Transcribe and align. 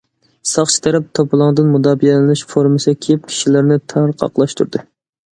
ساقچى 0.51 0.77
تەرەپ 0.85 1.09
توپىلاڭدىن 1.17 1.67
مۇداپىئەلىنىش 1.73 2.41
فورمىسى 2.53 2.93
كىيىپ، 3.07 3.27
كىشىلەرنى 3.33 3.77
تارقاقلاشتۇردى. 3.93 4.83